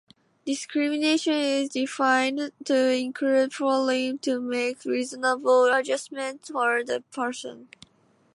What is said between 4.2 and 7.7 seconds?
make reasonable adjustments for the person.